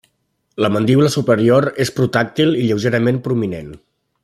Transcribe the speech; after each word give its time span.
La 0.65 0.69
mandíbula 0.75 1.11
superior 1.15 1.67
és 1.85 1.93
protràctil 1.99 2.57
i 2.63 2.65
lleugerament 2.71 3.21
prominent. 3.29 3.71